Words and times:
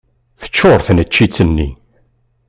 Teččuṛ 0.41 0.79
tneččit-nni. 0.87 1.69